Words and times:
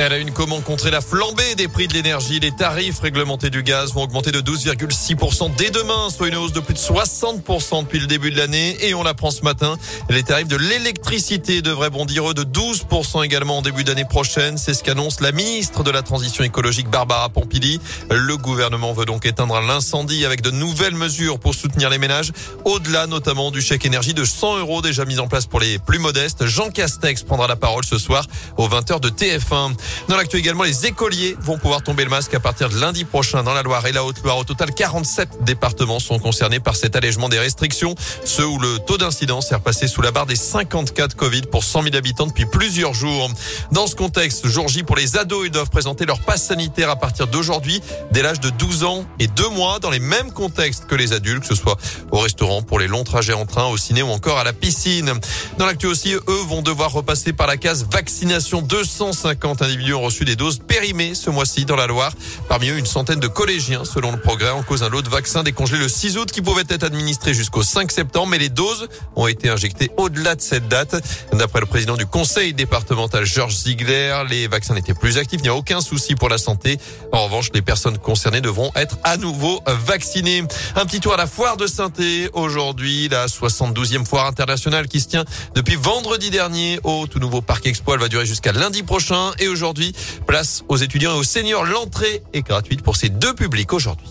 Elle 0.00 0.12
a 0.12 0.18
une 0.18 0.30
comment 0.30 0.60
contrer 0.60 0.92
la 0.92 1.00
flambée 1.00 1.56
des 1.56 1.66
prix 1.66 1.88
de 1.88 1.94
l'énergie. 1.94 2.38
Les 2.38 2.52
tarifs 2.52 3.00
réglementés 3.00 3.50
du 3.50 3.64
gaz 3.64 3.94
vont 3.94 4.04
augmenter 4.04 4.30
de 4.30 4.40
12,6% 4.40 5.56
dès 5.56 5.70
demain, 5.70 6.08
soit 6.08 6.28
une 6.28 6.36
hausse 6.36 6.52
de 6.52 6.60
plus 6.60 6.74
de 6.74 6.78
60% 6.78 7.82
depuis 7.82 7.98
le 7.98 8.06
début 8.06 8.30
de 8.30 8.36
l'année. 8.36 8.76
Et 8.80 8.94
on 8.94 9.02
l'apprend 9.02 9.32
ce 9.32 9.42
matin, 9.42 9.76
les 10.08 10.22
tarifs 10.22 10.46
de 10.46 10.54
l'électricité 10.54 11.62
devraient 11.62 11.90
bondir 11.90 12.30
eux 12.30 12.34
de 12.34 12.44
12% 12.44 13.24
également 13.24 13.58
en 13.58 13.62
début 13.62 13.82
d'année 13.82 14.04
prochaine. 14.04 14.56
C'est 14.56 14.72
ce 14.72 14.84
qu'annonce 14.84 15.20
la 15.20 15.32
ministre 15.32 15.82
de 15.82 15.90
la 15.90 16.02
Transition 16.02 16.44
écologique 16.44 16.88
Barbara 16.88 17.28
Pompili. 17.28 17.80
Le 18.08 18.36
gouvernement 18.36 18.92
veut 18.92 19.04
donc 19.04 19.26
éteindre 19.26 19.60
l'incendie 19.60 20.24
avec 20.24 20.42
de 20.42 20.52
nouvelles 20.52 20.94
mesures 20.94 21.40
pour 21.40 21.56
soutenir 21.56 21.90
les 21.90 21.98
ménages, 21.98 22.30
au-delà 22.64 23.08
notamment 23.08 23.50
du 23.50 23.60
chèque 23.60 23.84
énergie 23.84 24.14
de 24.14 24.24
100 24.24 24.58
euros 24.58 24.80
déjà 24.80 25.04
mis 25.04 25.18
en 25.18 25.26
place 25.26 25.46
pour 25.46 25.58
les 25.58 25.80
plus 25.80 25.98
modestes. 25.98 26.46
Jean 26.46 26.70
Castex 26.70 27.24
prendra 27.24 27.48
la 27.48 27.56
parole 27.56 27.84
ce 27.84 27.98
soir 27.98 28.24
aux 28.58 28.68
20h 28.68 29.00
de 29.00 29.08
TF1. 29.08 29.74
Dans 30.08 30.16
l'actu 30.16 30.36
également, 30.36 30.64
les 30.64 30.86
écoliers 30.86 31.36
vont 31.40 31.58
pouvoir 31.58 31.82
tomber 31.82 32.04
le 32.04 32.10
masque 32.10 32.34
à 32.34 32.40
partir 32.40 32.68
de 32.68 32.78
lundi 32.78 33.04
prochain 33.04 33.42
dans 33.42 33.54
la 33.54 33.62
Loire 33.62 33.86
et 33.86 33.92
la 33.92 34.04
Haute-Loire. 34.04 34.38
Au 34.38 34.44
total, 34.44 34.72
47 34.72 35.44
départements 35.44 36.00
sont 36.00 36.18
concernés 36.18 36.60
par 36.60 36.76
cet 36.76 36.96
allègement 36.96 37.28
des 37.28 37.38
restrictions. 37.38 37.94
Ceux 38.24 38.46
où 38.46 38.58
le 38.58 38.78
taux 38.78 38.98
d'incidence 38.98 39.52
est 39.52 39.54
repassé 39.54 39.88
sous 39.88 40.02
la 40.02 40.10
barre 40.10 40.26
des 40.26 40.36
54 40.36 41.16
Covid 41.16 41.42
pour 41.42 41.64
100 41.64 41.84
000 41.84 41.96
habitants 41.96 42.26
depuis 42.26 42.46
plusieurs 42.46 42.94
jours. 42.94 43.30
Dans 43.72 43.86
ce 43.86 43.94
contexte, 43.94 44.46
jour 44.46 44.68
J 44.68 44.82
pour 44.82 44.96
les 44.96 45.16
ados, 45.16 45.46
ils 45.46 45.50
doivent 45.50 45.70
présenter 45.70 46.06
leur 46.06 46.20
passe 46.20 46.46
sanitaire 46.46 46.90
à 46.90 46.96
partir 46.96 47.26
d'aujourd'hui, 47.26 47.80
dès 48.12 48.22
l'âge 48.22 48.40
de 48.40 48.50
12 48.50 48.84
ans 48.84 49.04
et 49.18 49.26
2 49.26 49.48
mois, 49.48 49.78
dans 49.78 49.90
les 49.90 49.98
mêmes 49.98 50.32
contextes 50.32 50.86
que 50.86 50.94
les 50.94 51.12
adultes, 51.12 51.42
que 51.42 51.48
ce 51.48 51.54
soit 51.54 51.76
au 52.10 52.18
restaurant, 52.18 52.62
pour 52.62 52.78
les 52.78 52.86
longs 52.86 53.04
trajets 53.04 53.32
en 53.32 53.46
train, 53.46 53.66
au 53.66 53.76
ciné 53.76 54.02
ou 54.02 54.08
encore 54.08 54.38
à 54.38 54.44
la 54.44 54.52
piscine. 54.52 55.12
Dans 55.58 55.66
l'actu 55.66 55.86
aussi, 55.86 56.14
eux 56.14 56.42
vont 56.48 56.62
devoir 56.62 56.92
repasser 56.92 57.32
par 57.32 57.46
la 57.46 57.56
case 57.56 57.86
vaccination. 57.90 58.62
250 58.62 59.62
individus 59.62 59.77
individus 59.78 59.94
ont 59.94 60.02
reçu 60.02 60.24
des 60.24 60.36
doses 60.36 60.58
périmées 60.58 61.14
ce 61.14 61.30
mois-ci 61.30 61.64
dans 61.64 61.76
la 61.76 61.86
Loire. 61.86 62.12
Parmi 62.48 62.68
eux, 62.68 62.78
une 62.78 62.86
centaine 62.86 63.20
de 63.20 63.28
collégiens, 63.28 63.84
selon 63.84 64.10
le 64.10 64.18
progrès, 64.18 64.50
en 64.50 64.62
cause 64.62 64.82
un 64.82 64.88
lot 64.88 65.02
de 65.02 65.08
vaccins 65.08 65.42
décongelé 65.42 65.78
le 65.78 65.88
6 65.88 66.18
août 66.18 66.30
qui 66.30 66.42
pouvait 66.42 66.64
être 66.68 66.84
administré 66.84 67.32
jusqu'au 67.32 67.62
5 67.62 67.90
septembre, 67.92 68.28
mais 68.28 68.38
les 68.38 68.48
doses 68.48 68.88
ont 69.14 69.26
été 69.26 69.48
injectées 69.48 69.90
au-delà 69.96 70.34
de 70.34 70.40
cette 70.40 70.68
date. 70.68 70.96
D'après 71.32 71.60
le 71.60 71.66
président 71.66 71.96
du 71.96 72.06
conseil 72.06 72.54
départemental, 72.54 73.24
Georges 73.24 73.54
Ziegler, 73.54 74.22
les 74.28 74.48
vaccins 74.48 74.74
n'étaient 74.74 74.94
plus 74.94 75.18
actifs, 75.18 75.40
il 75.40 75.44
n'y 75.44 75.48
a 75.48 75.54
aucun 75.54 75.80
souci 75.80 76.14
pour 76.14 76.28
la 76.28 76.38
santé. 76.38 76.78
En 77.12 77.24
revanche, 77.24 77.50
les 77.54 77.62
personnes 77.62 77.98
concernées 77.98 78.40
devront 78.40 78.72
être 78.74 78.96
à 79.04 79.16
nouveau 79.16 79.62
vaccinées. 79.66 80.42
Un 80.76 80.86
petit 80.86 81.00
tour 81.00 81.14
à 81.14 81.16
la 81.16 81.26
foire 81.26 81.56
de 81.56 81.66
Sainté. 81.66 82.28
Aujourd'hui, 82.32 83.08
la 83.08 83.26
72e 83.26 84.04
foire 84.04 84.26
internationale 84.26 84.88
qui 84.88 85.00
se 85.00 85.08
tient 85.08 85.24
depuis 85.54 85.76
vendredi 85.76 86.30
dernier 86.30 86.80
au 86.82 87.06
tout 87.06 87.18
nouveau 87.18 87.42
parc 87.42 87.66
Expo. 87.66 87.94
Elle 87.94 88.00
va 88.00 88.08
durer 88.08 88.26
jusqu'à 88.26 88.52
lundi 88.52 88.82
prochain 88.82 89.32
et 89.38 89.48
aujourd'hui, 89.48 89.67
aujourd'hui. 89.68 89.92
Place 90.26 90.64
aux 90.68 90.76
étudiants 90.76 91.14
et 91.14 91.18
aux 91.18 91.22
seniors. 91.22 91.64
L'entrée 91.64 92.22
est 92.32 92.42
gratuite 92.42 92.82
pour 92.82 92.96
ces 92.96 93.10
deux 93.10 93.34
publics 93.34 93.72
aujourd'hui. 93.72 94.06